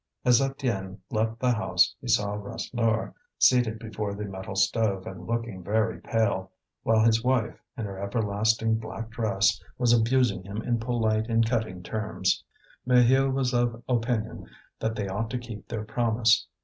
[0.25, 5.63] As Étienne left the house he saw Rasseneur, seated before the metal stove and looking
[5.63, 11.27] very pale, while his wife, in her everlasting black dress, was abusing him in polite
[11.29, 12.43] and cutting terms.
[12.83, 14.47] Maheu was of opinion
[14.79, 16.47] that they ought to keep their promise.